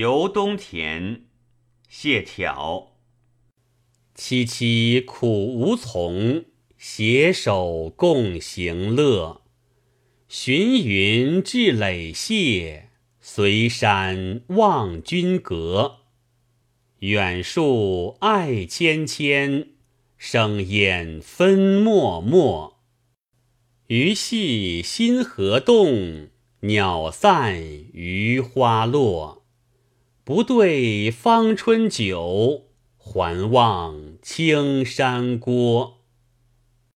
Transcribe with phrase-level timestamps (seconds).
[0.00, 1.24] 游东田，
[1.86, 2.92] 谢挑。
[4.16, 6.46] 凄凄苦无从，
[6.78, 9.42] 携手共行乐。
[10.26, 12.88] 寻云至垒谢，
[13.20, 15.96] 随山望君阁。
[17.00, 19.74] 远树爱芊芊，
[20.16, 22.72] 生烟分脉脉。
[23.88, 26.30] 鱼戏新荷动，
[26.60, 27.62] 鸟散
[27.92, 29.39] 鱼花落。
[30.30, 32.66] 不对芳春酒，
[32.96, 35.99] 还望青山郭。